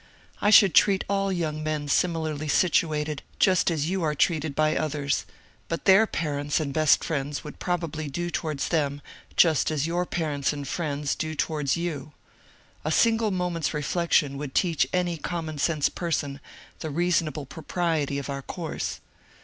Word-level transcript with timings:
I 0.41 0.49
should 0.49 0.73
treat 0.73 1.03
all 1.07 1.31
young 1.31 1.61
men 1.61 1.87
similarly 1.87 2.47
situated 2.47 3.21
just 3.37 3.69
as 3.69 3.87
you 3.87 4.01
are 4.01 4.15
treated 4.15 4.55
by 4.55 4.75
others— 4.75 5.27
but 5.69 5.85
their 5.85 6.07
parents 6.07 6.59
and 6.59 6.73
best 6.73 7.03
friends 7.03 7.43
would 7.43 7.59
probably 7.59 8.07
do 8.07 8.31
towards 8.31 8.69
them 8.69 9.03
just 9.37 9.69
as 9.69 9.85
your 9.85 10.07
parents 10.07 10.53
and 10.53 10.67
friends 10.67 11.13
do 11.13 11.35
towards 11.35 11.77
you. 11.77 12.13
A 12.83 12.89
single 12.91 13.29
moment's 13.29 13.75
reflection 13.75 14.37
would 14.39 14.55
teach 14.55 14.87
any 14.91 15.17
common 15.17 15.59
sense 15.59 15.87
person 15.87 16.39
the 16.79 16.89
reasonable 16.89 17.45
propriety 17.45 18.17
of 18.17 18.27
our 18.27 18.41
course. 18.41 19.01